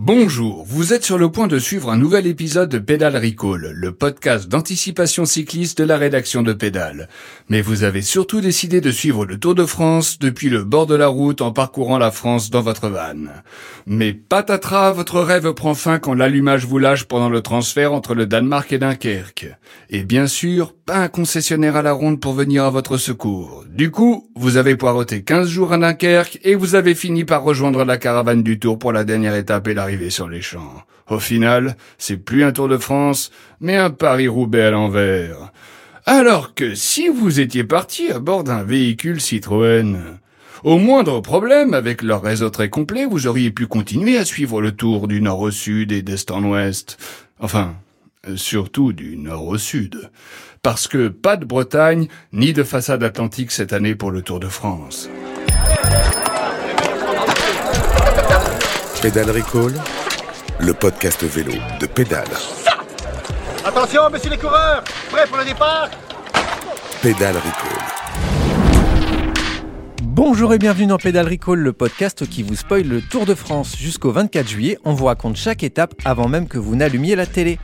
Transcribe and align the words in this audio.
Bonjour, 0.00 0.64
vous 0.64 0.92
êtes 0.92 1.04
sur 1.04 1.18
le 1.18 1.28
point 1.28 1.48
de 1.48 1.58
suivre 1.58 1.90
un 1.90 1.96
nouvel 1.96 2.28
épisode 2.28 2.68
de 2.68 2.78
Pédale 2.78 3.16
Recall, 3.16 3.72
le 3.74 3.90
podcast 3.90 4.46
d'anticipation 4.46 5.24
cycliste 5.24 5.78
de 5.78 5.82
la 5.82 5.96
rédaction 5.96 6.42
de 6.42 6.52
Pédale. 6.52 7.08
Mais 7.48 7.62
vous 7.62 7.82
avez 7.82 8.00
surtout 8.00 8.40
décidé 8.40 8.80
de 8.80 8.92
suivre 8.92 9.26
le 9.26 9.40
Tour 9.40 9.56
de 9.56 9.66
France 9.66 10.20
depuis 10.20 10.50
le 10.50 10.62
bord 10.62 10.86
de 10.86 10.94
la 10.94 11.08
route 11.08 11.42
en 11.42 11.50
parcourant 11.50 11.98
la 11.98 12.12
France 12.12 12.48
dans 12.48 12.60
votre 12.60 12.88
van. 12.88 13.26
Mais 13.86 14.12
patatras, 14.12 14.92
votre 14.92 15.20
rêve 15.20 15.52
prend 15.52 15.74
fin 15.74 15.98
quand 15.98 16.14
l'allumage 16.14 16.64
vous 16.64 16.78
lâche 16.78 17.02
pendant 17.02 17.28
le 17.28 17.40
transfert 17.40 17.92
entre 17.92 18.14
le 18.14 18.26
Danemark 18.26 18.72
et 18.72 18.78
Dunkerque. 18.78 19.48
Et 19.90 20.04
bien 20.04 20.28
sûr, 20.28 20.76
pas 20.88 21.00
un 21.00 21.08
concessionnaire 21.08 21.76
à 21.76 21.82
la 21.82 21.92
ronde 21.92 22.18
pour 22.18 22.32
venir 22.32 22.64
à 22.64 22.70
votre 22.70 22.96
secours. 22.96 23.62
Du 23.68 23.90
coup, 23.90 24.30
vous 24.34 24.56
avez 24.56 24.74
poireauté 24.74 25.22
15 25.22 25.46
jours 25.46 25.74
à 25.74 25.76
Dunkerque 25.76 26.38
et 26.44 26.54
vous 26.54 26.76
avez 26.76 26.94
fini 26.94 27.26
par 27.26 27.42
rejoindre 27.42 27.84
la 27.84 27.98
caravane 27.98 28.42
du 28.42 28.58
Tour 28.58 28.78
pour 28.78 28.94
la 28.94 29.04
dernière 29.04 29.34
étape 29.34 29.68
et 29.68 29.74
la 29.74 29.86
sur 30.08 30.30
les 30.30 30.40
champs. 30.40 30.82
Au 31.10 31.18
final, 31.18 31.76
c'est 31.98 32.16
plus 32.16 32.42
un 32.42 32.52
Tour 32.52 32.68
de 32.68 32.78
France, 32.78 33.30
mais 33.60 33.76
un 33.76 33.90
Paris-Roubaix 33.90 34.62
à 34.62 34.70
l'envers. 34.70 35.52
Alors 36.06 36.54
que 36.54 36.74
si 36.74 37.08
vous 37.08 37.38
étiez 37.38 37.64
parti 37.64 38.10
à 38.10 38.18
bord 38.18 38.42
d'un 38.42 38.62
véhicule 38.62 39.20
Citroën, 39.20 39.98
au 40.64 40.78
moindre 40.78 41.20
problème, 41.20 41.74
avec 41.74 42.00
leur 42.00 42.22
réseau 42.22 42.48
très 42.48 42.70
complet, 42.70 43.04
vous 43.04 43.26
auriez 43.26 43.50
pu 43.50 43.66
continuer 43.66 44.16
à 44.16 44.24
suivre 44.24 44.62
le 44.62 44.72
tour 44.72 45.06
du 45.06 45.20
nord 45.20 45.40
au 45.40 45.50
sud 45.50 45.92
et 45.92 46.00
d'est 46.00 46.30
en 46.30 46.42
ouest. 46.44 46.96
Enfin, 47.40 47.74
surtout 48.36 48.92
du 48.92 49.16
nord 49.16 49.46
au 49.46 49.58
sud. 49.58 50.10
Parce 50.62 50.88
que 50.88 51.08
pas 51.08 51.36
de 51.36 51.44
Bretagne, 51.44 52.08
ni 52.32 52.52
de 52.52 52.62
façade 52.62 53.02
atlantique 53.02 53.52
cette 53.52 53.72
année 53.72 53.94
pour 53.94 54.10
le 54.10 54.22
Tour 54.22 54.40
de 54.40 54.48
France. 54.48 55.08
Pédale 59.00 59.30
Recall, 59.30 59.74
le 60.58 60.74
podcast 60.74 61.22
vélo 61.22 61.52
de 61.80 61.86
Pédale. 61.86 62.26
Attention, 63.64 64.10
messieurs 64.10 64.30
les 64.30 64.38
coureurs, 64.38 64.82
prêts 65.10 65.26
pour 65.26 65.38
le 65.38 65.44
départ? 65.44 65.88
Pédale 67.00 67.36
Recall. 67.36 67.77
Bonjour 70.20 70.52
et 70.52 70.58
bienvenue 70.58 70.88
dans 70.88 70.96
Pédale 70.96 71.28
Recall, 71.28 71.60
le 71.60 71.72
podcast 71.72 72.28
qui 72.28 72.42
vous 72.42 72.56
spoil 72.56 72.82
le 72.82 73.00
Tour 73.00 73.24
de 73.24 73.36
France 73.36 73.76
jusqu'au 73.78 74.10
24 74.10 74.48
juillet. 74.48 74.76
On 74.84 74.92
vous 74.92 75.04
raconte 75.04 75.36
chaque 75.36 75.62
étape 75.62 75.94
avant 76.04 76.26
même 76.26 76.48
que 76.48 76.58
vous 76.58 76.74
n'allumiez 76.74 77.14
la 77.14 77.24
télé. 77.24 77.60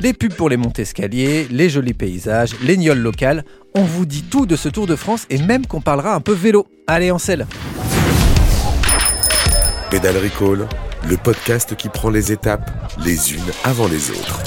Les 0.00 0.14
pubs 0.14 0.32
pour 0.32 0.48
les 0.48 0.56
montées 0.56 0.82
escaliers, 0.82 1.46
les 1.50 1.68
jolis 1.68 1.92
paysages, 1.92 2.54
les 2.62 2.78
gnolles 2.78 3.00
locales. 3.00 3.44
On 3.74 3.82
vous 3.82 4.06
dit 4.06 4.22
tout 4.22 4.46
de 4.46 4.56
ce 4.56 4.70
Tour 4.70 4.86
de 4.86 4.96
France 4.96 5.26
et 5.28 5.36
même 5.36 5.66
qu'on 5.66 5.82
parlera 5.82 6.14
un 6.14 6.20
peu 6.20 6.32
vélo. 6.32 6.66
Allez, 6.86 7.10
en 7.10 7.18
selle 7.18 7.46
Pédale 9.90 10.16
Recall, 10.16 10.66
le 11.06 11.16
podcast 11.18 11.76
qui 11.76 11.90
prend 11.90 12.08
les 12.08 12.32
étapes 12.32 12.70
les 13.04 13.34
unes 13.34 13.52
avant 13.64 13.86
les 13.86 14.10
autres. 14.12 14.40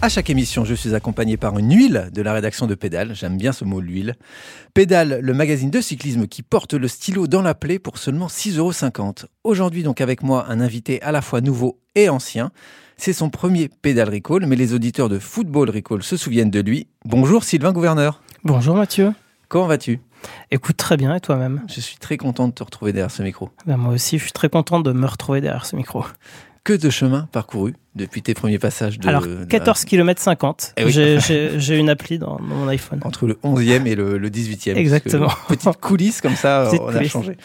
À 0.00 0.08
chaque 0.08 0.30
émission, 0.30 0.64
je 0.64 0.74
suis 0.74 0.94
accompagné 0.94 1.36
par 1.36 1.58
une 1.58 1.74
huile 1.74 2.08
de 2.14 2.22
la 2.22 2.32
rédaction 2.32 2.68
de 2.68 2.76
Pédale. 2.76 3.16
J'aime 3.16 3.36
bien 3.36 3.50
ce 3.50 3.64
mot, 3.64 3.80
l'huile. 3.80 4.14
Pédale, 4.72 5.18
le 5.20 5.34
magazine 5.34 5.70
de 5.70 5.80
cyclisme 5.80 6.28
qui 6.28 6.44
porte 6.44 6.74
le 6.74 6.86
stylo 6.86 7.26
dans 7.26 7.42
la 7.42 7.56
plaie 7.56 7.80
pour 7.80 7.98
seulement 7.98 8.28
6,50 8.28 8.54
euros. 8.58 9.12
Aujourd'hui, 9.42 9.82
donc, 9.82 10.00
avec 10.00 10.22
moi, 10.22 10.46
un 10.48 10.60
invité 10.60 11.02
à 11.02 11.10
la 11.10 11.20
fois 11.20 11.40
nouveau 11.40 11.80
et 11.96 12.08
ancien. 12.08 12.52
C'est 12.96 13.12
son 13.12 13.28
premier 13.28 13.68
Pédale 13.68 14.10
Recall, 14.10 14.46
mais 14.46 14.54
les 14.54 14.72
auditeurs 14.72 15.08
de 15.08 15.18
Football 15.18 15.70
Recall 15.70 16.04
se 16.04 16.16
souviennent 16.16 16.50
de 16.50 16.60
lui. 16.60 16.86
Bonjour 17.04 17.42
Sylvain 17.42 17.72
Gouverneur. 17.72 18.22
Bonjour 18.44 18.76
Mathieu. 18.76 19.12
Comment 19.48 19.66
vas-tu? 19.66 20.00
Écoute 20.50 20.76
très 20.76 20.96
bien 20.96 21.14
et 21.14 21.20
toi-même? 21.20 21.62
Je 21.68 21.80
suis 21.80 21.96
très 21.96 22.16
content 22.16 22.48
de 22.48 22.52
te 22.52 22.62
retrouver 22.62 22.92
derrière 22.92 23.10
ce 23.10 23.22
micro. 23.22 23.50
Ben, 23.66 23.76
moi 23.76 23.94
aussi, 23.94 24.18
je 24.18 24.24
suis 24.24 24.32
très 24.32 24.48
content 24.48 24.80
de 24.80 24.92
me 24.92 25.06
retrouver 25.06 25.40
derrière 25.40 25.66
ce 25.66 25.76
micro. 25.76 26.04
Que 26.64 26.72
de 26.72 26.90
chemin 26.90 27.28
parcouru 27.32 27.74
depuis 27.94 28.22
tes 28.22 28.34
premiers 28.34 28.58
passages 28.58 28.98
de. 28.98 29.08
Alors, 29.08 29.26
14 29.48 29.84
km 29.84 30.20
50. 30.20 30.74
J'ai 30.86 31.78
une 31.78 31.90
appli 31.90 32.18
dans, 32.18 32.38
mon 32.40 32.68
iPhone. 32.68 33.00
Entre 33.04 33.26
le 33.26 33.34
11e 33.44 33.86
et 33.86 33.94
le, 33.94 34.28
18e. 34.28 34.76
Exactement. 34.76 35.30
Petite 35.48 35.76
coulisse 35.80 36.20
comme 36.20 36.36
ça, 36.36 36.70
on 36.80 36.88
a 36.88 37.04
changé. 37.04 37.36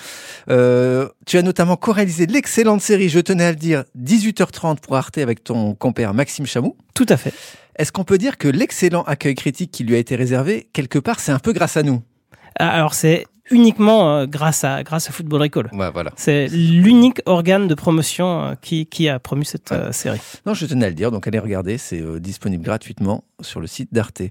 Euh, 0.49 1.07
tu 1.25 1.37
as 1.37 1.41
notamment 1.41 1.75
co-réalisé 1.75 2.25
l'excellente 2.25 2.81
série, 2.81 3.09
je 3.09 3.19
tenais 3.19 3.45
à 3.45 3.51
le 3.51 3.57
dire, 3.57 3.83
18h30 4.01 4.79
pour 4.79 4.95
Arte 4.95 5.17
avec 5.17 5.43
ton 5.43 5.73
compère 5.73 6.13
Maxime 6.13 6.45
Chamou. 6.45 6.75
Tout 6.93 7.05
à 7.09 7.17
fait. 7.17 7.33
Est-ce 7.77 7.91
qu'on 7.91 8.03
peut 8.03 8.17
dire 8.17 8.37
que 8.37 8.47
l'excellent 8.47 9.03
accueil 9.03 9.35
critique 9.35 9.71
qui 9.71 9.83
lui 9.83 9.95
a 9.95 9.97
été 9.97 10.15
réservé, 10.15 10.69
quelque 10.73 10.99
part, 10.99 11.19
c'est 11.19 11.31
un 11.31 11.39
peu 11.39 11.53
grâce 11.53 11.77
à 11.77 11.83
nous? 11.83 12.03
Ah, 12.59 12.69
alors 12.69 12.93
c'est 12.93 13.25
uniquement 13.51 14.17
euh, 14.17 14.25
grâce 14.25 14.63
à 14.63 14.83
grâce 14.83 15.09
à 15.09 15.11
Football 15.11 15.41
Recall. 15.41 15.69
voilà. 15.71 16.11
C'est 16.15 16.47
l'unique 16.47 17.21
organe 17.25 17.67
de 17.67 17.75
promotion 17.75 18.43
euh, 18.43 18.53
qui, 18.61 18.85
qui 18.85 19.09
a 19.09 19.19
promu 19.19 19.45
cette 19.45 19.71
euh, 19.71 19.91
série. 19.91 20.19
Non, 20.45 20.53
je 20.53 20.65
tenais 20.65 20.85
à 20.85 20.89
le 20.89 20.95
dire, 20.95 21.11
donc 21.11 21.27
allez 21.27 21.39
regarder, 21.39 21.77
c'est 21.77 22.01
disponible 22.19 22.63
gratuitement 22.63 23.23
sur 23.41 23.59
le 23.59 23.67
site 23.67 23.93
d'Arte. 23.93 24.21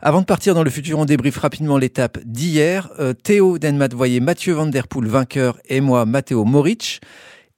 Avant 0.00 0.20
de 0.20 0.26
partir 0.26 0.54
dans 0.54 0.62
le 0.62 0.70
futur, 0.70 0.98
on 0.98 1.04
débriefe 1.04 1.38
rapidement 1.38 1.78
l'étape 1.78 2.18
d'hier. 2.24 2.90
Théo 3.22 3.58
Denmat 3.58 3.88
voyait 3.88 4.20
Mathieu 4.20 4.54
Van 4.54 4.66
Der 4.66 4.88
Poel 4.88 5.08
vainqueur 5.08 5.58
et 5.68 5.80
moi 5.80 6.04
Matteo 6.06 6.44
Moric. 6.44 7.00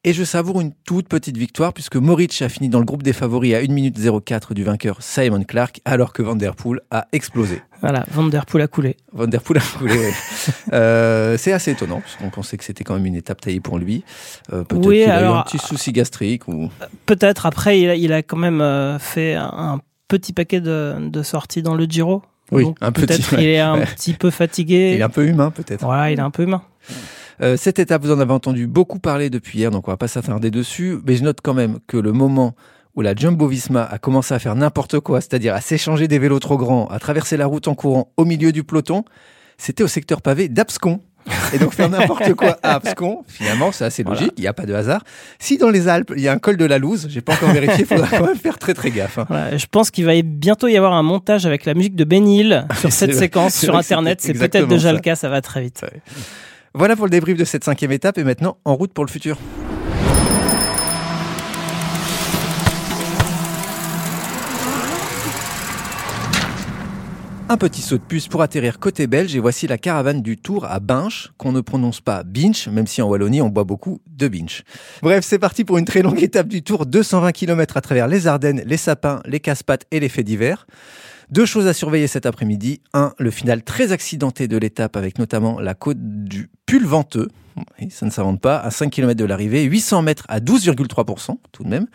Et 0.02 0.14
je 0.14 0.24
savoure 0.24 0.62
une 0.62 0.72
toute 0.86 1.08
petite 1.08 1.36
victoire 1.36 1.74
puisque 1.74 1.96
Moritz 1.96 2.40
a 2.40 2.48
fini 2.48 2.70
dans 2.70 2.78
le 2.78 2.86
groupe 2.86 3.02
des 3.02 3.12
favoris 3.12 3.52
à 3.52 3.58
1 3.58 3.66
minute 3.66 3.98
04 4.24 4.54
du 4.54 4.64
vainqueur 4.64 5.02
Simon 5.02 5.44
Clark 5.44 5.82
alors 5.84 6.14
que 6.14 6.22
Van 6.22 6.36
Der 6.36 6.56
Poel 6.56 6.80
a 6.90 7.06
explosé. 7.12 7.60
Voilà, 7.82 8.06
Van 8.10 8.26
Der 8.26 8.46
Poel 8.46 8.62
a 8.62 8.66
coulé. 8.66 8.96
Van 9.12 9.26
Der 9.26 9.42
Poel 9.42 9.58
a 9.58 9.78
coulé, 9.78 9.92
oui. 9.94 10.52
euh, 10.72 11.36
c'est 11.36 11.52
assez 11.52 11.72
étonnant 11.72 12.00
parce 12.00 12.16
qu'on 12.16 12.30
pensait 12.30 12.56
que 12.56 12.64
c'était 12.64 12.82
quand 12.82 12.94
même 12.94 13.04
une 13.04 13.14
étape 13.14 13.42
taillée 13.42 13.60
pour 13.60 13.78
lui. 13.78 14.02
Euh, 14.54 14.64
peut-être 14.64 14.88
qu'il 14.88 15.10
a 15.10 15.20
eu 15.20 15.26
un 15.26 15.42
petit 15.42 15.58
souci 15.58 15.92
gastrique 15.92 16.48
ou... 16.48 16.70
Peut-être, 17.04 17.44
après 17.44 17.78
il 17.78 17.90
a, 17.90 17.94
il 17.94 18.14
a, 18.14 18.22
quand 18.22 18.38
même 18.38 18.62
euh, 18.62 18.98
fait 18.98 19.34
un 19.34 19.82
petit 20.08 20.32
paquet 20.32 20.62
de, 20.62 20.94
de 20.98 21.22
sorties 21.22 21.60
dans 21.60 21.74
le 21.74 21.84
Giro. 21.84 22.22
Oui, 22.52 22.64
un 22.80 22.90
petit. 22.90 23.06
Peut-être 23.06 23.28
qu'il 23.28 23.44
est 23.44 23.60
un 23.60 23.80
petit 23.80 24.14
peu 24.14 24.30
fatigué. 24.30 24.92
Il 24.94 25.00
est 25.00 25.04
un 25.04 25.10
peu 25.10 25.26
humain 25.26 25.50
peut-être. 25.50 25.84
Voilà, 25.84 26.10
il 26.10 26.18
est 26.18 26.22
un 26.22 26.30
peu 26.30 26.44
humain. 26.44 26.62
Euh, 27.42 27.56
cette 27.56 27.78
étape, 27.78 28.02
vous 28.02 28.12
en 28.12 28.20
avez 28.20 28.32
entendu 28.32 28.66
beaucoup 28.66 28.98
parler 28.98 29.30
depuis 29.30 29.58
hier, 29.58 29.70
donc 29.70 29.88
on 29.88 29.90
va 29.90 29.96
pas 29.96 30.08
s'attarder 30.08 30.50
dessus. 30.50 30.98
Mais 31.06 31.16
je 31.16 31.24
note 31.24 31.38
quand 31.42 31.54
même 31.54 31.78
que 31.86 31.96
le 31.96 32.12
moment 32.12 32.54
où 32.94 33.02
la 33.02 33.14
Jumbo 33.14 33.46
Visma 33.46 33.84
a 33.84 33.98
commencé 33.98 34.34
à 34.34 34.38
faire 34.38 34.54
n'importe 34.56 35.00
quoi, 35.00 35.20
c'est-à-dire 35.20 35.54
à 35.54 35.60
s'échanger 35.60 36.08
des 36.08 36.18
vélos 36.18 36.40
trop 36.40 36.58
grands, 36.58 36.86
à 36.88 36.98
traverser 36.98 37.36
la 37.36 37.46
route 37.46 37.68
en 37.68 37.74
courant 37.74 38.12
au 38.16 38.24
milieu 38.24 38.52
du 38.52 38.64
peloton, 38.64 39.04
c'était 39.56 39.82
au 39.82 39.88
secteur 39.88 40.22
pavé 40.22 40.48
d'Abscon. 40.48 41.00
Et 41.52 41.58
donc 41.58 41.74
faire 41.74 41.88
n'importe 41.88 42.32
quoi 42.36 42.58
à 42.62 42.74
Abscon, 42.74 43.22
finalement, 43.28 43.72
c'est 43.72 43.84
assez 43.84 44.02
logique, 44.02 44.32
il 44.38 44.40
n'y 44.40 44.46
a 44.46 44.54
pas 44.54 44.64
de 44.64 44.74
hasard. 44.74 45.04
Si 45.38 45.58
dans 45.58 45.68
les 45.68 45.86
Alpes, 45.86 46.12
il 46.16 46.22
y 46.22 46.28
a 46.28 46.32
un 46.32 46.38
col 46.38 46.56
de 46.56 46.64
la 46.64 46.78
Louse, 46.78 47.06
j'ai 47.10 47.20
pas 47.20 47.34
encore 47.34 47.50
vérifié, 47.50 47.80
il 47.80 47.86
faudra 47.86 48.08
quand 48.18 48.26
même 48.26 48.38
faire 48.38 48.58
très 48.58 48.74
très 48.74 48.90
gaffe. 48.90 49.18
Hein. 49.18 49.56
je 49.56 49.66
pense 49.70 49.90
qu'il 49.90 50.06
va 50.06 50.12
bientôt 50.22 50.66
y 50.66 50.76
avoir 50.76 50.94
un 50.94 51.02
montage 51.02 51.46
avec 51.46 51.66
la 51.66 51.74
musique 51.74 51.94
de 51.94 52.04
Benil 52.04 52.66
sur 52.80 52.90
cette 52.92 53.14
séquence 53.14 53.54
sur 53.54 53.76
Internet. 53.76 54.20
C'est 54.20 54.32
peut-être 54.34 54.66
déjà 54.66 54.92
le 54.92 55.00
cas, 55.00 55.14
ça 55.14 55.28
va 55.28 55.40
très 55.42 55.60
vite. 55.62 55.84
Voilà 56.72 56.94
pour 56.94 57.06
le 57.06 57.10
débrief 57.10 57.36
de 57.36 57.44
cette 57.44 57.64
cinquième 57.64 57.90
étape 57.90 58.16
et 58.18 58.22
maintenant 58.22 58.56
en 58.64 58.76
route 58.76 58.92
pour 58.92 59.04
le 59.04 59.10
futur. 59.10 59.38
Un 67.48 67.56
petit 67.56 67.82
saut 67.82 67.98
de 67.98 68.02
puce 68.02 68.28
pour 68.28 68.42
atterrir 68.42 68.78
côté 68.78 69.08
belge 69.08 69.34
et 69.34 69.40
voici 69.40 69.66
la 69.66 69.76
caravane 69.76 70.22
du 70.22 70.36
Tour 70.36 70.64
à 70.66 70.78
Binche, 70.78 71.32
qu'on 71.36 71.50
ne 71.50 71.60
prononce 71.60 72.00
pas 72.00 72.22
Binch, 72.22 72.68
même 72.68 72.86
si 72.86 73.02
en 73.02 73.08
Wallonie 73.08 73.42
on 73.42 73.48
boit 73.48 73.64
beaucoup 73.64 74.00
de 74.06 74.28
Binch. 74.28 74.62
Bref, 75.02 75.24
c'est 75.24 75.40
parti 75.40 75.64
pour 75.64 75.76
une 75.76 75.84
très 75.84 76.02
longue 76.02 76.22
étape 76.22 76.46
du 76.46 76.62
Tour, 76.62 76.86
220 76.86 77.32
km 77.32 77.76
à 77.76 77.80
travers 77.80 78.06
les 78.06 78.28
Ardennes, 78.28 78.62
les 78.64 78.76
sapins, 78.76 79.20
les 79.24 79.40
casse-pattes 79.40 79.86
et 79.90 79.98
les 79.98 80.08
faits 80.08 80.24
divers. 80.24 80.68
Deux 81.30 81.46
choses 81.46 81.68
à 81.68 81.72
surveiller 81.72 82.08
cet 82.08 82.26
après-midi. 82.26 82.80
Un, 82.92 83.12
le 83.18 83.30
final 83.30 83.62
très 83.62 83.92
accidenté 83.92 84.48
de 84.48 84.56
l'étape 84.56 84.96
avec 84.96 85.18
notamment 85.18 85.60
la 85.60 85.74
côte 85.74 85.98
du 86.00 86.50
Pulventeux. 86.66 87.28
Ça 87.90 88.04
ne 88.04 88.10
s'invente 88.10 88.40
pas, 88.40 88.58
à 88.58 88.70
5 88.70 88.90
km 88.90 89.14
de 89.14 89.24
l'arrivée, 89.24 89.62
800 89.62 90.02
mètres 90.02 90.24
à 90.28 90.40
12,3% 90.40 91.36
tout 91.52 91.62
de 91.62 91.68
même. 91.68 91.86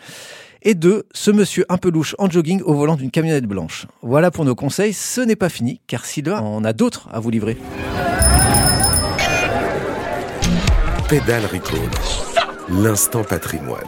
Et 0.62 0.74
deux, 0.74 1.04
ce 1.12 1.30
monsieur 1.30 1.66
un 1.68 1.76
peu 1.76 1.90
louche 1.90 2.14
en 2.18 2.30
jogging 2.30 2.62
au 2.62 2.72
volant 2.74 2.96
d'une 2.96 3.10
camionnette 3.10 3.44
blanche. 3.44 3.86
Voilà 4.00 4.30
pour 4.30 4.46
nos 4.46 4.54
conseils, 4.54 4.94
ce 4.94 5.20
n'est 5.20 5.36
pas 5.36 5.50
fini, 5.50 5.80
car 5.86 6.06
Sylvain 6.06 6.40
en 6.40 6.64
a 6.64 6.72
d'autres 6.72 7.08
à 7.12 7.20
vous 7.20 7.30
livrer. 7.30 7.58
Pédale 11.08 11.44
Recall, 11.44 11.90
l'instant 12.68 13.22
patrimoine. 13.22 13.84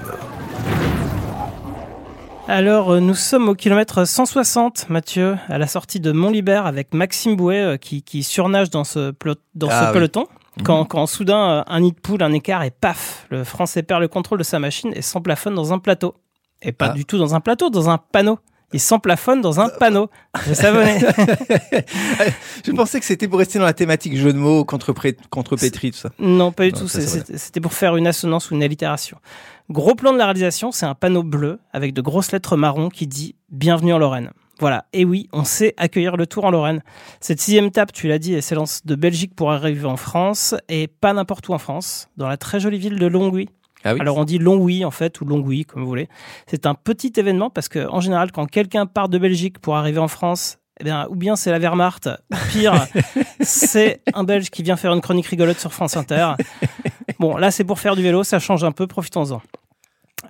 Alors, 2.50 2.93
euh, 2.93 3.00
nous 3.00 3.15
sommes 3.15 3.50
au 3.50 3.55
kilomètre 3.55 4.06
160, 4.06 4.89
Mathieu, 4.89 5.37
à 5.49 5.59
la 5.59 5.67
sortie 5.67 6.00
de 6.00 6.12
Montlibert 6.12 6.65
avec 6.65 6.95
Maxime 6.95 7.37
Bouet 7.37 7.62
euh, 7.62 7.77
qui, 7.77 8.23
surnage 8.23 8.71
dans 8.71 8.85
ce, 8.85 9.12
dans 9.55 9.69
ce 9.69 9.75
ah 9.75 9.91
peloton. 9.93 10.23
Mhm. 10.56 10.62
Quand, 10.65 10.85
quand, 10.87 11.06
soudain, 11.06 11.50
euh, 11.50 11.62
un 11.67 11.81
nid 11.81 11.93
de 11.93 12.00
poule, 12.00 12.23
un 12.23 12.33
écart 12.33 12.65
et 12.65 12.71
paf, 12.71 13.27
le 13.29 13.45
Français 13.45 13.83
perd 13.83 14.00
le 14.00 14.09
contrôle 14.09 14.39
de 14.39 14.45
sa 14.45 14.59
machine 14.59 14.93
et 14.97 15.03
s'emplafonne 15.03 15.55
dans 15.55 15.75
un 15.75 15.79
plateau. 15.79 16.15
Et 16.62 16.73
pas 16.73 16.87
ah. 16.87 16.95
du 16.95 17.05
tout 17.05 17.19
dans 17.19 17.35
un 17.35 17.41
plateau, 17.41 17.69
dans 17.69 17.91
un 17.91 17.99
panneau. 17.99 18.39
Il 18.73 18.81
s'emplafonne 18.81 19.41
dans 19.41 19.61
un 19.61 19.70
panneau. 19.70 20.11
Je 20.47 20.53
savonnais. 20.53 20.99
je 22.67 22.73
pensais 22.73 23.00
que 23.00 23.06
c'était 23.06 23.26
pour 23.26 23.38
rester 23.38 23.59
dans 23.59 23.65
la 23.65 23.73
thématique 23.73 24.17
jeu 24.17 24.32
de 24.32 24.38
mots, 24.38 24.65
contre, 24.65 24.93
contre 25.31 25.56
pétri, 25.56 25.91
tout 25.91 25.99
ça. 25.99 26.11
Non, 26.19 26.53
pas 26.53 26.67
du 26.67 26.73
tout. 26.73 26.87
C'était 26.88 27.61
pour 27.61 27.73
faire 27.73 27.97
une 27.97 28.06
assonance 28.06 28.50
ou 28.50 28.55
une 28.55 28.62
allitération. 28.62 29.19
Gros 29.70 29.94
plan 29.94 30.12
de 30.12 30.19
la 30.19 30.25
réalisation, 30.25 30.70
c'est 30.73 30.87
un 30.87 30.94
panneau 30.94 31.23
bleu 31.23 31.61
avec 31.73 31.94
de 31.94 32.00
grosses 32.00 32.32
lettres 32.32 32.56
marron 32.56 32.88
qui 32.91 33.06
dit 33.06 33.35
Bienvenue 33.50 33.93
en 33.93 33.99
Lorraine. 33.99 34.32
Voilà. 34.61 34.87
Et 34.93 35.05
oui, 35.05 35.29
on 35.32 35.44
sait 35.44 35.75
accueillir 35.76 36.17
le 36.17 36.26
Tour 36.26 36.44
en 36.44 36.50
Lorraine. 36.50 36.82
Cette 37.21 37.41
sixième 37.41 37.67
étape, 37.67 37.93
tu 37.93 38.09
l'as 38.09 38.19
dit, 38.19 38.35
elle 38.35 38.43
s'élance 38.43 38.85
de 38.85 38.94
Belgique 38.97 39.35
pour 39.35 39.53
arriver 39.53 39.87
en 39.87 39.97
France 39.97 40.55
et 40.69 40.88
pas 40.88 41.12
n'importe 41.12 41.49
où 41.49 41.53
en 41.53 41.59
France, 41.59 42.09
dans 42.17 42.29
la 42.29 42.37
très 42.37 42.61
jolie 42.61 42.79
ville 42.79 42.99
de 42.99 43.06
Longwy. 43.06 43.49
Ah 43.84 43.94
Alors 43.98 44.16
on 44.16 44.25
dit 44.25 44.38
Longwy 44.38 44.84
en 44.84 44.90
fait 44.90 45.20
ou 45.20 45.25
Longwy 45.25 45.64
comme 45.64 45.82
vous 45.82 45.88
voulez. 45.88 46.08
C'est 46.46 46.66
un 46.66 46.75
petit 46.75 47.12
événement 47.16 47.50
parce 47.50 47.69
que 47.69 47.88
en 47.88 48.00
général 48.00 48.32
quand 48.32 48.46
quelqu'un 48.46 48.86
part 48.86 49.08
de 49.08 49.19
Belgique 49.19 49.58
pour 49.58 49.76
arriver 49.76 49.98
en 49.98 50.08
France, 50.08 50.58
eh 50.80 50.84
bien, 50.84 51.06
ou 51.10 51.16
bien 51.16 51.34
c'est 51.36 51.50
la 51.50 51.58
Wehrmacht, 51.58 52.08
pire, 52.52 52.86
c'est 53.40 54.00
un 54.14 54.25
Belge 54.25 54.50
qui 54.50 54.62
vient 54.62 54.76
faire 54.76 54.92
une 54.92 55.00
chronique 55.00 55.26
rigolote 55.26 55.58
sur 55.58 55.72
France 55.72 55.96
Inter. 55.96 56.32
Bon, 57.19 57.36
là 57.36 57.50
c'est 57.50 57.64
pour 57.64 57.80
faire 57.80 57.96
du 57.96 58.02
vélo, 58.02 58.22
ça 58.22 58.38
change 58.38 58.62
un 58.62 58.72
peu, 58.72 58.86
profitons-en. 58.86 59.42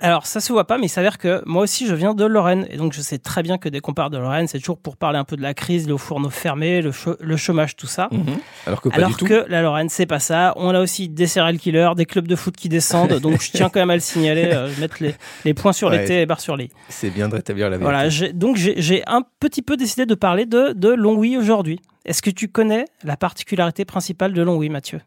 Alors 0.00 0.26
ça 0.26 0.40
se 0.40 0.52
voit 0.52 0.66
pas, 0.66 0.78
mais 0.78 0.86
il 0.86 0.90
s'avère 0.90 1.18
que 1.18 1.42
moi 1.44 1.62
aussi 1.62 1.86
je 1.86 1.94
viens 1.94 2.14
de 2.14 2.24
Lorraine 2.24 2.66
et 2.70 2.76
donc 2.76 2.92
je 2.92 3.00
sais 3.00 3.18
très 3.18 3.42
bien 3.42 3.58
que 3.58 3.68
dès 3.68 3.80
qu'on 3.80 3.94
parle 3.94 4.12
de 4.12 4.18
Lorraine, 4.18 4.46
c'est 4.46 4.58
toujours 4.58 4.78
pour 4.78 4.96
parler 4.96 5.18
un 5.18 5.24
peu 5.24 5.36
de 5.36 5.42
la 5.42 5.54
crise, 5.54 5.88
le 5.88 5.96
fourneau 5.96 6.30
fermé, 6.30 6.80
le, 6.82 6.92
le 7.20 7.36
chômage, 7.36 7.74
tout 7.76 7.86
ça. 7.86 8.08
Mhm. 8.12 8.38
Alors 8.66 8.80
que 8.80 8.88
pas 8.88 8.96
Alors 8.96 9.10
du 9.10 9.16
tout. 9.16 9.26
que 9.26 9.44
la 9.48 9.62
Lorraine, 9.62 9.88
c'est 9.88 10.06
pas 10.06 10.20
ça. 10.20 10.52
On 10.56 10.70
a 10.74 10.80
aussi 10.80 11.08
des 11.08 11.26
serial 11.26 11.58
killers, 11.58 11.90
des 11.96 12.06
clubs 12.06 12.28
de 12.28 12.36
foot 12.36 12.56
qui 12.56 12.68
descendent, 12.68 13.14
donc 13.20 13.42
je 13.42 13.50
tiens 13.50 13.68
quand 13.68 13.80
même 13.80 13.90
à 13.90 13.94
le 13.94 14.00
signaler, 14.00 14.50
euh, 14.52 14.70
mettre 14.78 14.96
les, 15.00 15.14
les, 15.44 15.54
points 15.54 15.72
sur 15.72 15.90
les 15.90 16.04
T 16.04 16.14
et 16.14 16.18
les 16.18 16.26
barres 16.26 16.40
sur 16.40 16.56
les. 16.56 16.70
C'est 16.88 17.10
bien 17.10 17.28
de 17.28 17.34
rétablir 17.34 17.68
la 17.70 17.78
vérité. 17.78 17.90
Voilà, 17.90 18.32
donc 18.32 18.56
j'ai 18.56 19.02
un 19.06 19.22
petit 19.40 19.62
peu 19.62 19.76
décidé 19.76 20.06
de 20.06 20.14
parler 20.14 20.46
de, 20.46 20.72
de 20.74 20.90
Longwy 20.90 21.36
aujourd'hui. 21.36 21.80
Est-ce 22.04 22.22
que 22.22 22.30
tu 22.30 22.48
connais 22.48 22.86
la 23.04 23.16
particularité 23.16 23.84
principale 23.84 24.32
de 24.32 24.42
Longwy, 24.42 24.68
Mathieu? 24.70 25.00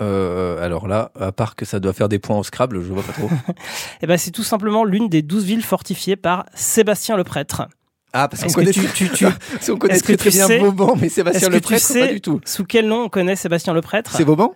Euh, 0.00 0.64
alors 0.64 0.88
là, 0.88 1.10
à 1.18 1.32
part 1.32 1.56
que 1.56 1.64
ça 1.64 1.80
doit 1.80 1.92
faire 1.92 2.08
des 2.08 2.18
points 2.18 2.38
au 2.38 2.42
Scrabble, 2.42 2.82
je 2.82 2.92
vois 2.92 3.02
pas 3.02 3.12
trop. 3.12 3.28
eh 4.02 4.06
ben, 4.06 4.16
c'est 4.16 4.30
tout 4.30 4.42
simplement 4.42 4.84
l'une 4.84 5.08
des 5.08 5.22
douze 5.22 5.44
villes 5.44 5.64
fortifiées 5.64 6.16
par 6.16 6.46
Sébastien 6.54 7.16
le 7.16 7.24
prêtre. 7.24 7.68
Ah, 8.12 8.26
parce 8.26 8.42
qu'on 8.42 8.52
connaît, 8.52 8.70
tu, 8.70 8.86
tu, 8.94 9.10
tu, 9.10 9.26
on 9.70 9.76
connaît 9.76 10.00
très, 10.00 10.16
très 10.16 10.30
bien 10.30 10.46
Vauban, 10.58 10.96
mais 10.98 11.10
Sébastien 11.10 11.50
le 11.50 11.60
prêtre, 11.60 11.92
pas 11.92 12.06
du 12.06 12.20
tout. 12.20 12.40
Sous 12.44 12.64
quel 12.64 12.86
nom 12.86 13.04
on 13.04 13.08
connaît 13.08 13.36
Sébastien 13.36 13.74
le 13.74 13.82
prêtre? 13.82 14.12
C'est 14.16 14.24
Vauban? 14.24 14.54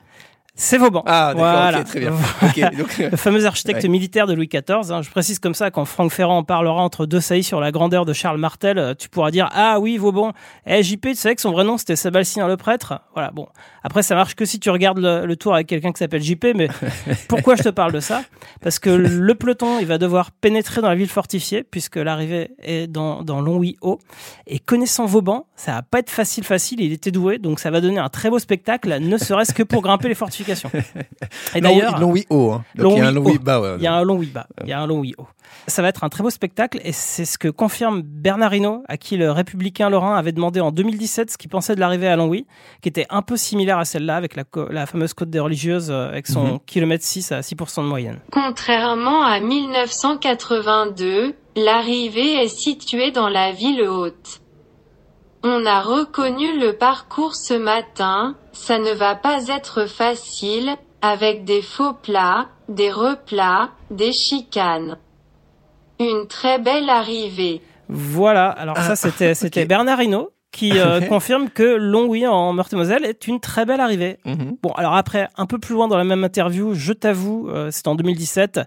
C'est 0.55 0.77
Vauban. 0.77 1.03
Ah, 1.07 1.33
voilà. 1.35 1.83
très 1.83 2.01
bien. 2.01 2.13
le 3.11 3.17
fameux 3.17 3.47
architecte 3.47 3.87
militaire 3.87 4.27
de 4.27 4.35
Louis 4.35 4.49
XIV. 4.49 4.93
Hein, 4.93 5.01
je 5.01 5.09
précise 5.09 5.39
comme 5.39 5.55
ça, 5.55 5.71
quand 5.71 5.87
Franck 5.87 6.13
Ferrand 6.13 6.37
en 6.37 6.45
parlera 6.45 6.83
entre 6.83 7.07
deux 7.07 7.23
saillies 7.23 7.43
sur 7.43 7.59
la 7.59 7.73
grandeur 7.73 8.05
de 8.05 8.13
Charles 8.13 8.37
Martel, 8.37 8.77
euh, 8.77 8.95
tu 8.95 9.09
pourras 9.09 9.31
dire 9.31 9.49
Ah 9.53 9.81
oui, 9.81 9.97
Vauban. 9.97 10.35
Eh, 10.67 10.83
JP, 10.83 11.01
tu 11.09 11.15
savais 11.15 11.37
que 11.37 11.41
son 11.41 11.53
vrai 11.53 11.65
nom 11.65 11.79
c'était 11.79 11.97
Sébastien 11.97 12.47
le 12.47 12.59
prêtre? 12.59 13.01
Voilà, 13.15 13.31
bon. 13.31 13.49
Après, 13.83 14.03
ça 14.03 14.15
marche 14.15 14.35
que 14.35 14.45
si 14.45 14.61
tu 14.61 14.69
regardes 14.69 14.99
le, 14.99 15.35
tour 15.37 15.55
avec 15.55 15.69
quelqu'un 15.69 15.91
qui 15.91 15.99
s'appelle 15.99 16.23
JP, 16.23 16.49
mais 16.55 16.69
pourquoi 17.29 17.57
je 17.57 17.63
te 17.63 17.71
parle 17.71 17.93
de 17.93 18.01
ça? 18.01 18.23
Parce 18.61 18.79
que 18.79 18.91
le 18.91 19.35
peloton, 19.35 19.79
il 19.81 19.87
va 19.87 19.97
devoir 19.97 20.33
pénétrer 20.33 20.83
dans 20.83 20.91
la 20.91 20.95
ville 20.95 21.09
fortifiée, 21.09 21.63
puisque 21.63 21.97
l'arrivée 21.97 22.51
est 22.63 22.87
dans, 22.87 23.23
dans 23.23 23.41
Longwy-Haut. 23.41 24.01
Et 24.47 24.59
connaissant 24.59 25.07
Vauban, 25.07 25.47
ça 25.57 25.73
va 25.73 25.83
pas 25.83 26.01
être 26.01 26.11
facile, 26.11 26.45
facile. 26.45 26.81
Il 26.81 26.93
était 26.93 27.11
doué, 27.11 27.39
donc 27.39 27.59
ça 27.59 27.71
va 27.71 27.81
donner 27.81 27.99
un 27.99 28.11
très 28.11 28.29
beau 28.29 28.39
spectacle, 28.39 28.95
ne 29.01 29.17
serait-ce 29.17 29.55
que 29.55 29.63
pour 29.63 29.81
grimper 29.81 30.09
les 30.09 30.15
fortifications. 30.15 30.42
Et 31.55 31.61
d'ailleurs, 31.61 31.99
long 31.99 32.11
oui 32.11 32.27
haut. 32.31 32.57
Il 32.77 32.83
y 32.83 33.01
a 33.01 33.09
un 33.09 33.13
long 33.13 33.25
oui 33.25 33.39
bas. 33.39 33.77
il 33.77 33.83
y 33.83 33.87
a 33.87 33.95
un 33.95 34.05
long 34.05 34.17
oui 34.17 34.27
bas. 34.27 34.47
Il 34.63 34.69
y 34.69 34.73
a 34.73 34.81
un 34.81 34.87
long 34.87 35.01
oui 35.01 35.15
haut. 35.19 35.27
Ça 35.69 35.83
va 35.83 35.89
être 35.89 36.03
un 36.05 36.09
très 36.09 36.23
beau 36.23 36.31
spectacle 36.31 36.81
et 36.83 36.93
c'est 36.93 37.25
ce 37.25 37.39
que 37.39 37.49
confirme 37.49 38.03
Bernard 38.03 38.55
Hinault, 38.55 38.83
à 38.89 38.97
qui 38.97 39.17
le 39.17 39.31
républicain 39.31 39.91
Lorrain 39.91 40.17
avait 40.17 40.33
demandé 40.33 40.61
en 40.61 40.73
2017 40.73 41.31
ce 41.31 41.39
qu'il 41.39 41.51
pensait 41.51 41.75
de 41.75 41.81
l'arrivée 41.81 42.09
à 42.09 42.17
Longwy, 42.17 42.47
qui 42.81 42.89
était 42.89 43.07
un 43.11 43.23
peu 43.23 43.37
similaire 43.37 43.79
à 43.79 43.85
celle-là 43.85 44.17
avec 44.17 44.35
la, 44.35 44.45
la, 44.71 44.87
fameuse 44.87 45.15
côte 45.15 45.31
des 45.31 45.39
religieuses 45.39 45.91
euh, 45.91 46.09
avec 46.09 46.27
son 46.27 46.55
mhm. 46.55 46.59
kilomètre 46.67 47.05
6 47.05 47.33
à 47.33 47.41
6% 47.41 47.83
de 47.83 47.89
moyenne. 47.89 48.19
Contrairement 48.33 49.23
à 49.23 49.41
1982, 49.41 51.35
l'arrivée 51.57 52.43
est 52.43 52.49
située 52.49 53.11
dans 53.11 53.29
la 53.29 53.53
ville 53.53 53.83
haute. 53.83 54.42
On 55.45 55.67
a 55.67 55.81
reconnu 55.81 56.59
le 56.61 56.75
parcours 56.75 57.35
ce 57.35 57.55
matin, 57.55 58.37
ça 58.53 58.79
ne 58.79 58.93
va 58.93 59.17
pas 59.17 59.49
être 59.49 59.87
facile, 59.87 60.77
avec 61.01 61.45
des 61.45 61.63
faux 61.63 61.95
plats, 61.95 62.47
des 62.69 62.93
replats, 62.93 63.71
des 63.91 64.13
chicanes. 64.13 64.99
Une 65.99 66.29
très 66.29 66.61
belle 66.61 66.89
arrivée. 66.89 67.61
Voilà, 67.89 68.51
alors 68.51 68.77
ça 68.77 68.95
c'était 68.95 69.35
c'était 69.43 69.65
Bernard 69.65 70.01
Hinault 70.01 70.31
qui 70.53 70.73
euh, 70.79 71.01
confirme 71.01 71.49
que 71.51 71.63
Longwy 71.63 72.27
en 72.27 72.53
Meurthe-et-Moselle 72.53 73.05
est 73.05 73.27
une 73.27 73.41
très 73.41 73.67
belle 73.67 73.81
arrivée. 73.81 74.19
Mhm. 74.25 74.57
Bon, 74.63 74.71
alors 74.73 74.95
après, 74.95 75.29
un 75.37 75.47
peu 75.47 75.59
plus 75.59 75.75
loin 75.75 75.89
dans 75.89 75.97
la 75.97 76.05
même 76.05 76.23
interview, 76.23 76.75
je 76.75 76.93
t'avoue, 76.93 77.49
euh, 77.49 77.71
c'est 77.73 77.89
en 77.89 77.97
2017, 77.97 78.61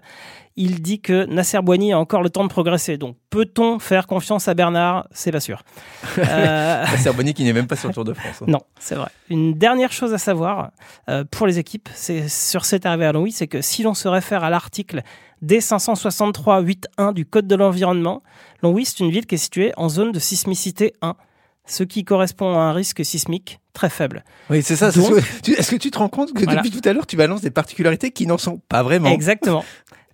il 0.58 0.80
dit 0.80 1.00
que 1.00 1.26
Nasser 1.26 1.60
Boigny 1.60 1.92
a 1.92 1.98
encore 1.98 2.22
le 2.22 2.30
temps 2.30 2.42
de 2.42 2.48
progresser. 2.48 2.96
Donc, 2.96 3.16
peut-on 3.28 3.78
faire 3.78 4.06
confiance 4.06 4.48
à 4.48 4.54
Bernard? 4.54 5.06
C'est 5.12 5.32
pas 5.32 5.40
sûr. 5.40 5.62
Euh... 6.18 6.82
Nasser 6.90 7.12
Boigny 7.12 7.34
qui 7.34 7.44
n'est 7.44 7.52
même 7.52 7.66
pas 7.66 7.76
sur 7.76 7.88
le 7.88 7.94
Tour 7.94 8.04
de 8.04 8.14
France. 8.14 8.40
Hein. 8.40 8.46
Non, 8.48 8.60
c'est 8.80 8.94
vrai. 8.94 9.10
Une 9.28 9.52
dernière 9.52 9.92
chose 9.92 10.14
à 10.14 10.18
savoir 10.18 10.70
euh, 11.10 11.24
pour 11.30 11.46
les 11.46 11.58
équipes, 11.58 11.90
c'est 11.94 12.28
sur 12.28 12.64
cette 12.64 12.86
arrivée 12.86 13.04
à 13.04 13.12
Longwy, 13.12 13.32
c'est 13.32 13.46
que 13.46 13.60
si 13.60 13.82
l'on 13.82 13.92
se 13.92 14.08
réfère 14.08 14.44
à 14.44 14.50
l'article 14.50 15.02
D563.8.1 15.44 17.12
du 17.12 17.26
Code 17.26 17.46
de 17.46 17.54
l'environnement, 17.54 18.22
Longwy, 18.62 18.86
c'est 18.86 19.00
une 19.00 19.10
ville 19.10 19.26
qui 19.26 19.34
est 19.34 19.38
située 19.38 19.72
en 19.76 19.90
zone 19.90 20.10
de 20.10 20.18
sismicité 20.18 20.94
1 21.02 21.16
ce 21.66 21.82
qui 21.84 22.04
correspond 22.04 22.56
à 22.56 22.62
un 22.62 22.72
risque 22.72 23.04
sismique 23.04 23.60
très 23.72 23.90
faible. 23.90 24.24
Oui, 24.50 24.62
c'est 24.62 24.76
ça. 24.76 24.88
Est-ce 24.88 25.70
que 25.70 25.76
tu 25.76 25.90
te 25.90 25.98
rends 25.98 26.08
compte 26.08 26.32
que 26.32 26.44
depuis 26.44 26.70
tout 26.70 26.86
à 26.88 26.92
l'heure, 26.92 27.06
tu 27.06 27.16
balances 27.16 27.42
des 27.42 27.50
particularités 27.50 28.10
qui 28.10 28.26
n'en 28.26 28.38
sont 28.38 28.60
pas 28.68 28.82
vraiment? 28.82 29.10
Exactement. 29.10 29.64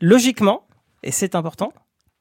Logiquement, 0.01 0.67
et 1.03 1.13
c'est 1.13 1.35
important, 1.35 1.73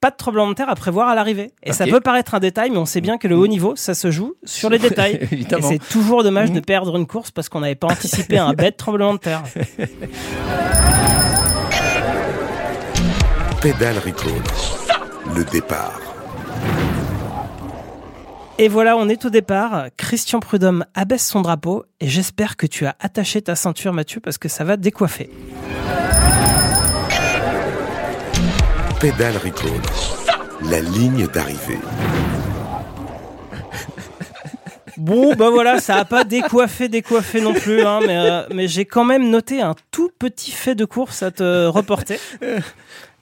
pas 0.02 0.10
de 0.10 0.16
tremblement 0.16 0.50
de 0.50 0.54
terre 0.54 0.70
à 0.70 0.76
prévoir 0.76 1.08
à 1.08 1.16
l'arrivée. 1.16 1.52
Et 1.64 1.74
ça 1.74 1.86
peut 1.86 2.02
paraître 2.02 2.34
un 2.34 2.40
détail, 2.40 2.72
mais 2.72 2.78
on 2.78 2.86
sait 2.86 3.02
bien 3.02 3.18
que 3.18 3.28
le 3.28 3.36
haut 3.36 3.48
niveau, 3.48 3.76
ça 3.76 3.94
se 3.94 4.12
joue 4.12 4.34
sur 4.44 4.70
les 4.70 4.80
détails. 4.88 5.28
et 5.32 5.62
c'est 5.62 5.80
toujours 5.90 6.24
dommage 6.24 6.52
de 6.52 6.60
mmh. 6.60 6.64
perdre 6.64 6.98
une 6.98 7.08
course 7.08 7.32
parce 7.32 7.50
qu'on 7.50 7.60
n'avait 7.62 7.76
pas 7.76 7.88
anticipé 7.88 8.38
un 8.38 8.54
bête 8.54 8.78
tremblement 8.78 9.14
de 9.14 9.20
terre. 9.20 9.44
Pédale 13.62 13.98
Recall. 14.00 14.42
Le 15.36 15.44
départ. 15.46 16.02
Et 18.58 18.68
voilà, 18.68 18.96
on 18.98 19.10
est 19.10 19.26
au 19.26 19.30
départ. 19.30 19.86
Christian 19.98 20.40
Prudhomme 20.40 20.86
abaisse 20.94 21.28
son 21.28 21.42
drapeau 21.42 21.86
et 22.00 22.08
j'espère 22.08 22.58
que 22.58 22.68
tu 22.68 22.86
as 22.86 22.96
attaché 23.00 23.42
ta 23.42 23.56
ceinture, 23.56 23.94
Mathieu, 23.94 24.20
parce 24.20 24.38
que 24.38 24.50
ça 24.50 24.64
va 24.64 24.78
décoiffer. 24.78 25.30
Pédale 29.00 29.38
Recall. 29.38 29.72
La 30.70 30.80
ligne 30.80 31.28
d'arrivée. 31.28 31.80
Bon, 35.02 35.34
bah 35.34 35.50
voilà, 35.50 35.80
ça 35.80 35.96
a 35.96 36.06
pas 36.06 36.24
décoiffé, 36.24 36.88
décoiffé 36.88 37.42
non 37.42 37.56
plus, 37.56 37.82
hein, 37.82 38.02
mais, 38.06 38.18
euh, 38.18 38.44
mais 38.54 38.68
j'ai 38.68 38.86
quand 38.86 39.04
même 39.04 39.32
noté 39.32 39.60
un 39.60 39.74
tout 39.90 40.12
petit 40.20 40.52
fait 40.52 40.76
de 40.76 40.86
course 40.86 41.24
à 41.24 41.32
te 41.32 41.66
reporter. 41.66 42.20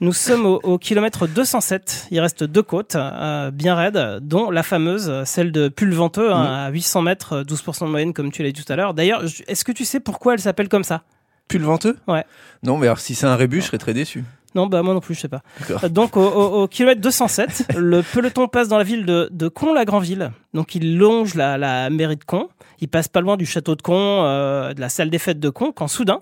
Nous 0.01 0.11
sommes 0.11 0.45
au, 0.45 0.77
kilomètre 0.77 1.25
207. 1.25 2.07
Il 2.11 2.19
reste 2.19 2.43
deux 2.43 2.63
côtes 2.63 2.97
euh, 2.97 3.49
bien 3.51 3.75
raides, 3.75 4.19
dont 4.21 4.51
la 4.51 4.61
fameuse, 4.61 5.23
celle 5.23 5.53
de 5.53 5.69
Pulventeux, 5.69 6.33
hein, 6.33 6.65
à 6.65 6.69
800 6.69 7.01
mètres, 7.01 7.43
12% 7.43 7.85
de 7.85 7.89
moyenne, 7.91 8.13
comme 8.13 8.33
tu 8.33 8.43
l'as 8.43 8.51
dit 8.51 8.61
tout 8.61 8.73
à 8.73 8.75
l'heure. 8.75 8.93
D'ailleurs, 8.93 9.23
est-ce 9.47 9.63
que 9.63 9.71
tu 9.71 9.85
sais 9.85 10.01
pourquoi 10.01 10.33
elle 10.33 10.41
s'appelle 10.41 10.67
comme 10.67 10.83
ça? 10.83 11.03
Pulventeux 11.47 11.95
Ouais. 12.09 12.25
Non, 12.61 12.77
mais 12.77 12.87
alors 12.87 12.99
si 12.99 13.15
c'est 13.15 13.25
un 13.25 13.37
rébus, 13.37 13.61
je 13.61 13.67
serais 13.67 13.77
très 13.77 13.93
déçu. 13.93 14.25
Non, 14.55 14.67
bah 14.67 14.81
moi 14.81 14.93
non 14.93 14.99
plus, 14.99 15.15
je 15.15 15.21
sais 15.21 15.29
pas. 15.29 15.41
Donc 15.89 16.17
au, 16.17 16.67
kilomètre 16.67 17.01
207, 17.01 17.75
le 17.77 18.01
peloton 18.13 18.47
passe 18.47 18.67
dans 18.67 18.77
la 18.77 18.83
ville 18.83 19.05
de, 19.05 19.29
de 19.31 19.49
Caen-la-Grandville. 19.49 20.31
Donc 20.53 20.75
il 20.75 20.97
longe 20.97 21.35
la, 21.35 21.57
la 21.57 21.89
mairie 21.89 22.15
de 22.15 22.23
Caen. 22.29 22.49
Il 22.81 22.87
passe 22.87 23.07
pas 23.07 23.21
loin 23.21 23.37
du 23.37 23.45
château 23.45 23.75
de 23.75 23.81
Caen, 23.85 24.25
euh, 24.25 24.73
de 24.73 24.81
la 24.81 24.89
salle 24.89 25.09
des 25.09 25.19
fêtes 25.19 25.39
de 25.39 25.51
Caen, 25.55 25.71
quand 25.71 25.87
soudain, 25.87 26.21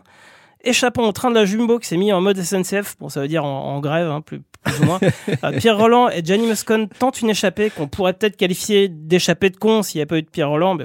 échappant 0.64 1.08
au 1.08 1.12
train 1.12 1.30
de 1.30 1.36
la 1.36 1.46
Jumbo 1.46 1.80
qui 1.80 1.88
s'est 1.88 1.98
mis 1.98 2.12
en 2.12 2.22
mode 2.22 2.42
SNCF, 2.42 2.98
bon 3.00 3.10
ça 3.10 3.22
veut 3.22 3.28
dire 3.28 3.46
en, 3.46 3.80
grève, 3.80 4.10
hein, 4.10 4.22
plus, 4.22 4.42
plus, 4.64 4.82
ou 4.82 4.86
moins, 4.86 5.00
euh, 5.44 5.52
Pierre 5.60 5.78
Roland 5.78 6.10
et 6.10 6.24
Gianni 6.24 6.48
Moscon 6.48 6.90
tentent 7.00 7.22
une 7.22 7.30
échappée 7.30 7.70
qu'on 7.70 7.88
pourrait 7.88 8.14
peut-être 8.14 8.36
qualifier 8.36 8.88
d'échappée 8.90 9.50
de 9.50 9.58
con 9.58 9.84
s'il 9.84 10.00
n'y 10.00 10.02
avait 10.02 10.08
pas 10.08 10.18
eu 10.18 10.24
de 10.24 10.30
Pierre 10.30 10.50
Roland. 10.50 10.78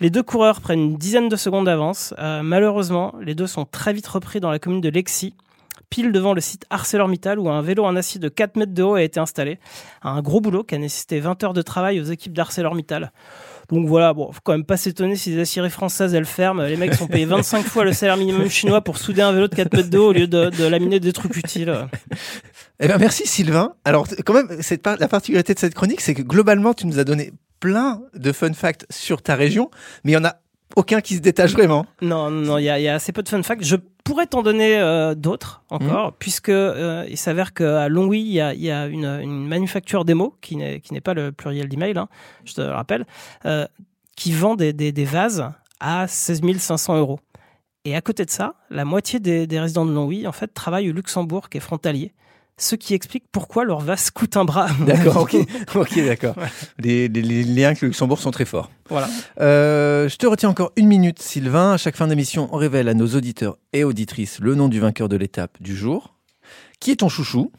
les 0.00 0.10
deux 0.10 0.22
coureurs 0.22 0.60
prennent 0.60 0.80
une 0.80 0.96
dizaine 0.96 1.28
de 1.28 1.36
secondes 1.36 1.66
d'avance. 1.66 2.14
Euh, 2.18 2.42
malheureusement, 2.42 3.14
les 3.20 3.34
deux 3.34 3.46
sont 3.46 3.64
très 3.64 3.92
vite 3.92 4.06
repris 4.06 4.40
dans 4.40 4.50
la 4.50 4.58
commune 4.58 4.80
de 4.80 4.88
Lexi 4.88 5.34
pile 5.90 6.12
devant 6.12 6.34
le 6.34 6.40
site 6.40 6.64
ArcelorMittal 6.70 7.38
où 7.38 7.48
un 7.48 7.62
vélo 7.62 7.84
en 7.84 7.96
acier 7.96 8.20
de 8.20 8.28
4 8.28 8.56
mètres 8.56 8.74
de 8.74 8.82
haut 8.82 8.94
a 8.94 9.02
été 9.02 9.20
installé. 9.20 9.58
Un 10.02 10.22
gros 10.22 10.40
boulot 10.40 10.64
qui 10.64 10.74
a 10.74 10.78
nécessité 10.78 11.20
20 11.20 11.42
heures 11.44 11.52
de 11.52 11.62
travail 11.62 12.00
aux 12.00 12.04
équipes 12.04 12.32
d'ArcelorMittal. 12.32 13.12
Donc 13.70 13.86
voilà, 13.88 14.12
bon, 14.12 14.30
faut 14.30 14.40
quand 14.42 14.52
même 14.52 14.64
pas 14.64 14.76
s'étonner 14.76 15.16
si 15.16 15.30
les 15.30 15.40
aciéries 15.40 15.70
françaises 15.70 16.14
elles 16.14 16.26
ferment. 16.26 16.62
Les 16.62 16.76
mecs 16.76 16.94
sont 16.94 17.06
payés 17.06 17.24
25 17.24 17.64
fois 17.64 17.84
le 17.84 17.92
salaire 17.92 18.16
minimum 18.16 18.48
chinois 18.48 18.82
pour 18.82 18.98
souder 18.98 19.22
un 19.22 19.32
vélo 19.32 19.48
de 19.48 19.54
4 19.54 19.72
mètres 19.74 19.90
de 19.90 19.98
haut 19.98 20.08
au 20.08 20.12
lieu 20.12 20.26
de, 20.26 20.66
laminer 20.66 21.00
des 21.00 21.12
trucs 21.12 21.36
utiles. 21.36 21.74
Eh 22.80 22.88
ben 22.88 22.98
merci 22.98 23.24
Sylvain. 23.24 23.74
Alors 23.84 24.08
quand 24.26 24.34
même, 24.34 24.60
cette 24.60 24.84
la 24.84 25.06
particularité 25.06 25.54
de 25.54 25.60
cette 25.60 25.74
chronique, 25.74 26.00
c'est 26.00 26.12
que 26.12 26.22
globalement, 26.22 26.74
tu 26.74 26.88
nous 26.88 26.98
as 26.98 27.04
donné 27.04 27.32
plein 27.60 28.02
de 28.14 28.32
fun 28.32 28.52
facts 28.52 28.84
sur 28.90 29.22
ta 29.22 29.36
région, 29.36 29.70
mais 30.02 30.10
il 30.10 30.14
y 30.14 30.18
en 30.18 30.24
a 30.24 30.34
aucun 30.76 31.00
qui 31.00 31.14
se 31.14 31.20
détache 31.20 31.52
vraiment. 31.52 31.86
Non, 32.02 32.30
non, 32.30 32.58
il 32.58 32.64
y 32.64 32.68
a, 32.88 32.94
assez 32.94 33.12
peu 33.12 33.22
de 33.22 33.28
fun 33.28 33.42
facts. 33.42 33.64
Je 33.64 33.76
pourrais 34.04 34.26
t'en 34.26 34.42
donner 34.42 34.76
euh, 34.76 35.14
d'autres 35.14 35.62
encore, 35.70 36.10
mmh. 36.10 36.14
puisque 36.18 36.50
euh, 36.50 37.06
il 37.08 37.16
s'avère 37.16 37.54
qu'à 37.54 37.88
Longwy, 37.88 38.20
il 38.20 38.32
y 38.32 38.40
a, 38.40 38.54
y 38.54 38.70
a 38.70 38.86
une, 38.86 39.06
une, 39.06 39.48
manufacture 39.48 40.04
démo 40.04 40.36
qui 40.42 40.56
n'est 40.56 40.80
qui 40.80 40.92
n'est 40.92 41.00
pas 41.00 41.14
le 41.14 41.32
pluriel 41.32 41.68
d'email, 41.68 41.96
hein, 41.96 42.08
je 42.44 42.52
te 42.52 42.60
le 42.60 42.70
rappelle, 42.70 43.06
euh, 43.46 43.66
qui 44.14 44.32
vend 44.32 44.54
des, 44.54 44.72
des, 44.72 44.92
des, 44.92 45.04
vases 45.04 45.50
à 45.80 46.06
16 46.06 46.42
500 46.58 46.98
euros. 46.98 47.18
Et 47.86 47.96
à 47.96 48.00
côté 48.00 48.24
de 48.24 48.30
ça, 48.30 48.54
la 48.70 48.84
moitié 48.84 49.20
des, 49.20 49.46
des 49.46 49.58
résidents 49.58 49.86
de 49.86 49.92
Longwy 49.92 50.26
en 50.26 50.32
fait 50.32 50.52
travaillent 50.52 50.90
au 50.90 50.94
Luxembourg, 50.94 51.48
qui 51.48 51.56
est 51.56 51.60
frontalier 51.60 52.12
ce 52.56 52.76
qui 52.76 52.94
explique 52.94 53.24
pourquoi 53.32 53.64
leur 53.64 53.80
vase 53.80 54.10
coûte 54.10 54.36
un 54.36 54.44
bras. 54.44 54.68
D'accord, 54.86 55.16
ok, 55.18 55.36
ok, 55.74 56.06
d'accord. 56.06 56.34
Les, 56.78 57.08
liens 57.08 57.68
avec 57.68 57.80
le 57.80 57.88
Luxembourg 57.88 58.20
sont 58.20 58.30
très 58.30 58.44
forts. 58.44 58.70
Voilà. 58.88 59.08
Euh, 59.40 60.08
je 60.08 60.16
te 60.16 60.26
retiens 60.26 60.48
encore 60.48 60.72
une 60.76 60.86
minute, 60.86 61.20
Sylvain. 61.20 61.72
À 61.72 61.76
chaque 61.76 61.96
fin 61.96 62.06
d'émission, 62.06 62.48
on 62.52 62.56
révèle 62.56 62.88
à 62.88 62.94
nos 62.94 63.08
auditeurs 63.08 63.56
et 63.72 63.84
auditrices 63.84 64.38
le 64.40 64.54
nom 64.54 64.68
du 64.68 64.80
vainqueur 64.80 65.08
de 65.08 65.16
l'étape 65.16 65.56
du 65.60 65.76
jour. 65.76 66.14
Qui 66.80 66.92
est 66.92 66.96
ton 66.96 67.08
chouchou? 67.08 67.50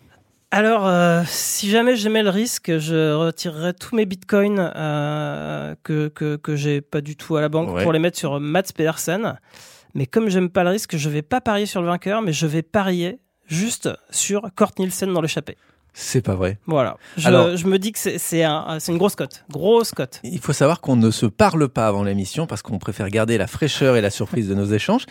Alors, 0.51 0.87
euh, 0.87 1.23
si 1.25 1.69
jamais 1.69 1.97
j'aimais 1.97 2.23
le 2.23 2.29
risque, 2.29 2.77
je 2.77 3.13
retirerais 3.13 3.73
tous 3.73 3.95
mes 3.95 4.05
bitcoins 4.05 4.71
euh, 4.75 5.75
que, 5.83 6.07
que, 6.07 6.37
que 6.37 6.55
j'ai 6.55 6.79
pas 6.79 7.01
du 7.01 7.17
tout 7.17 7.35
à 7.35 7.41
la 7.41 7.49
banque 7.49 7.81
pour 7.81 7.91
les 7.91 7.99
mettre 7.99 8.17
sur 8.17 8.39
Mats 8.39 8.63
Pedersen. 8.73 9.37
Mais 9.95 10.05
comme 10.05 10.29
j'aime 10.29 10.49
pas 10.49 10.63
le 10.63 10.69
risque, 10.69 10.95
je 10.95 11.09
vais 11.09 11.21
pas 11.21 11.41
parier 11.41 11.65
sur 11.65 11.81
le 11.81 11.87
vainqueur, 11.87 12.21
mais 12.21 12.31
je 12.31 12.45
vais 12.45 12.61
parier 12.61 13.19
juste 13.47 13.89
sur 14.09 14.49
Kort 14.55 14.71
Nielsen 14.79 15.13
dans 15.13 15.21
l'échappée. 15.21 15.57
C'est 15.97 16.21
pas 16.21 16.35
vrai. 16.35 16.59
Voilà. 16.65 16.97
Je, 17.15 17.25
Alors, 17.25 17.55
je 17.55 17.65
me 17.67 17.79
dis 17.79 17.93
que 17.93 17.99
c'est 17.99 18.43
un, 18.43 18.79
une 18.85 18.97
grosse 18.97 19.15
cote. 19.15 19.45
Grosse 19.49 19.91
cote. 19.91 20.19
Il 20.23 20.39
faut 20.39 20.51
savoir 20.51 20.81
qu'on 20.81 20.97
ne 20.97 21.09
se 21.09 21.25
parle 21.25 21.69
pas 21.69 21.87
avant 21.87 22.03
l'émission 22.03 22.47
parce 22.47 22.61
qu'on 22.61 22.79
préfère 22.79 23.09
garder 23.09 23.37
la 23.37 23.47
fraîcheur 23.47 23.95
et 23.95 24.01
la 24.01 24.09
surprise 24.09 24.49
de 24.49 24.55
nos 24.55 24.65
échanges. 24.65 25.03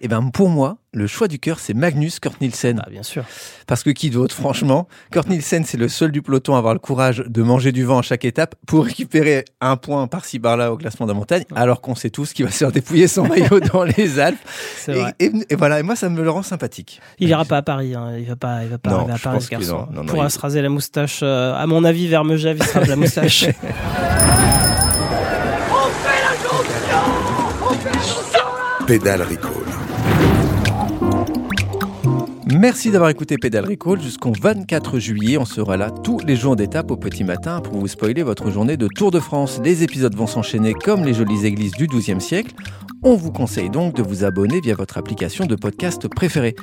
Et 0.00 0.06
eh 0.06 0.08
ben 0.08 0.30
pour 0.30 0.48
moi, 0.48 0.78
le 0.94 1.06
choix 1.06 1.26
du 1.26 1.38
cœur, 1.38 1.58
c'est 1.58 1.72
Magnus 1.72 2.20
Kurt 2.20 2.38
Nielsen. 2.40 2.82
Ah, 2.84 2.90
bien 2.90 3.02
sûr. 3.02 3.24
Parce 3.66 3.82
que 3.82 3.88
qui 3.88 4.10
d'autre, 4.10 4.34
franchement? 4.34 4.88
Kurt 5.10 5.26
Nielsen, 5.26 5.64
c'est 5.64 5.78
le 5.78 5.88
seul 5.88 6.12
du 6.12 6.20
peloton 6.20 6.54
à 6.54 6.58
avoir 6.58 6.74
le 6.74 6.80
courage 6.80 7.24
de 7.26 7.42
manger 7.42 7.72
du 7.72 7.84
vent 7.84 7.98
à 7.98 8.02
chaque 8.02 8.26
étape 8.26 8.56
pour 8.66 8.84
récupérer 8.84 9.46
un 9.62 9.76
point 9.76 10.06
par-ci 10.06 10.38
par-là 10.38 10.70
au 10.70 10.76
classement 10.76 11.06
de 11.06 11.12
la 11.12 11.18
montagne, 11.18 11.44
alors 11.54 11.80
qu'on 11.80 11.94
sait 11.94 12.10
tous 12.10 12.34
qu'il 12.34 12.44
va 12.44 12.50
se 12.50 12.58
faire 12.58 12.72
dépouiller 12.72 13.08
son 13.08 13.26
maillot 13.26 13.60
dans 13.72 13.84
les 13.84 14.20
Alpes. 14.20 14.38
C'est 14.76 14.92
vrai. 14.92 15.14
Et, 15.18 15.30
voilà, 15.56 15.80
et 15.80 15.82
moi, 15.82 15.96
ça 15.96 16.10
me 16.10 16.22
le 16.22 16.28
rend 16.28 16.42
sympathique. 16.42 17.00
Il 17.18 17.28
ira 17.28 17.46
pas 17.46 17.56
à 17.58 17.62
Paris, 17.62 17.94
hein. 17.94 18.12
il 18.18 18.26
va 18.26 18.36
pas, 18.36 18.62
il 18.62 18.68
va 18.68 18.76
pas 18.76 18.90
arriver 18.90 19.12
à 19.12 19.18
Paris, 19.18 19.40
ce 19.40 19.48
garçon. 19.48 19.88
il 19.94 20.06
pourra 20.06 20.28
se 20.28 20.38
raser 20.38 20.60
la 20.60 20.68
moustache, 20.68 21.20
euh, 21.22 21.54
à 21.54 21.66
mon 21.66 21.84
avis, 21.84 22.06
vers 22.06 22.24
Megève, 22.24 22.58
il 22.60 22.66
sera 22.66 22.84
de 22.84 22.88
la 22.90 22.96
moustache. 22.96 23.46
Pédale 28.86 29.22
Recall. 29.22 29.51
Merci 32.58 32.90
d'avoir 32.90 33.08
écouté 33.08 33.38
Pédale 33.38 33.66
Recall 33.66 33.98
jusqu'au 34.02 34.32
24 34.38 34.98
juillet. 34.98 35.38
On 35.38 35.46
sera 35.46 35.78
là 35.78 35.90
tous 35.90 36.18
les 36.18 36.36
jours 36.36 36.54
d'étape 36.54 36.90
au 36.90 36.96
petit 36.96 37.24
matin 37.24 37.62
pour 37.62 37.78
vous 37.78 37.88
spoiler 37.88 38.22
votre 38.22 38.50
journée 38.50 38.76
de 38.76 38.88
Tour 38.94 39.10
de 39.10 39.20
France. 39.20 39.58
Les 39.64 39.82
épisodes 39.82 40.14
vont 40.14 40.26
s'enchaîner 40.26 40.74
comme 40.74 41.02
les 41.02 41.14
jolies 41.14 41.46
églises 41.46 41.72
du 41.72 41.86
XIIe 41.86 42.20
siècle. 42.20 42.54
On 43.02 43.14
vous 43.14 43.32
conseille 43.32 43.70
donc 43.70 43.96
de 43.96 44.02
vous 44.02 44.24
abonner 44.24 44.60
via 44.60 44.74
votre 44.74 44.98
application 44.98 45.46
de 45.46 45.56
podcast 45.56 46.08
préférée. 46.08 46.54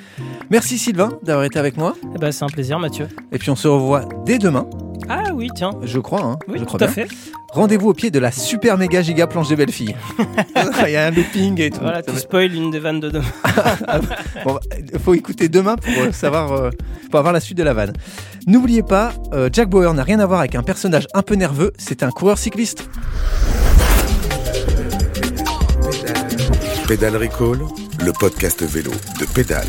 Merci 0.51 0.77
Sylvain 0.77 1.10
d'avoir 1.24 1.46
été 1.46 1.58
avec 1.58 1.75
moi. 1.75 1.96
Eh 2.15 2.19
ben, 2.19 2.31
c'est 2.31 2.46
un 2.46 2.50
plaisir 2.50 2.77
Mathieu. 2.77 3.08
Et 3.31 3.39
puis 3.39 3.50
on 3.50 3.55
se 3.55 3.67
revoit 3.67 4.08
dès 4.27 4.38
demain. 4.38 4.69
Ah 5.08 5.24
oui, 5.34 5.50
tiens. 5.56 5.72
Je 5.84 6.00
crois, 6.00 6.22
hein. 6.22 6.39
Oui, 6.48 6.60
je 6.60 6.65
tout 6.65 6.77
à 6.79 6.88
fait. 6.88 7.08
Rendez-vous 7.51 7.89
au 7.89 7.94
pied 7.94 8.12
de 8.12 8.20
la 8.20 8.32
super 8.32 8.77
méga 8.77 9.01
giga 9.01 9.25
planche 9.25 9.48
des 9.48 9.56
belles 9.56 9.72
filles. 9.72 9.96
Il 10.86 10.91
y 10.91 10.96
a 10.96 11.08
un 11.08 11.12
looping 11.12 11.60
et 11.62 11.72
tout. 11.72 11.79
Voilà, 11.82 12.03
tu 12.03 12.15
spoil 12.18 12.53
une 12.53 12.70
des 12.70 12.79
vannes 12.79 13.00
de 13.00 13.10
demain. 13.10 13.25
Il 14.94 15.00
faut 15.00 15.13
écouter 15.13 15.50
demain 15.50 15.75
pour 15.75 16.03
euh, 16.03 16.12
savoir, 16.12 16.51
euh, 16.51 16.70
pour 17.10 17.20
avoir 17.20 17.34
la 17.34 17.39
suite 17.39 17.58
de 17.58 17.63
la 17.63 17.74
vanne. 17.74 17.94
N'oubliez 18.48 18.84
pas, 18.84 19.13
euh, 19.34 19.50
Jack 19.51 19.70
Bauer 19.70 19.94
n'a 19.94 20.03
rien 20.03 20.20
à 20.20 20.25
voir 20.25 20.39
avec 20.39 20.56
un 20.56 20.63
personnage 20.63 21.08
un 21.13 21.22
peu 21.22 21.36
nerveux, 21.36 21.74
c'est 21.77 22.03
un 22.03 22.12
coureur 22.12 22.38
cycliste. 22.38 22.89
Pédale 26.88 27.18
Recall, 27.18 27.60
le 28.03 28.12
podcast 28.13 28.63
vélo 28.63 28.91
de 29.20 29.25
Pédale. 29.25 29.68